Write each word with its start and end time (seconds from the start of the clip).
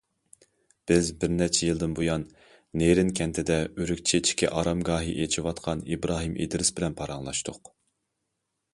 بىز 0.91 1.11
بىرنەچچە 1.23 1.61
يىلدىن 1.67 1.93
بۇيان 1.99 2.25
نېرىن 2.83 3.13
كەنتىدە‹‹ 3.21 3.59
ئۆرۈك 3.69 4.03
چېچىكى›› 4.13 4.49
ئارامگاھىنى 4.57 5.17
ئېچىۋاتقان 5.29 5.87
ئىبراھىم 5.93 6.37
ئىدرىس 6.43 6.77
بىلەن 6.81 7.01
پاراڭلاشتۇق. 7.03 7.75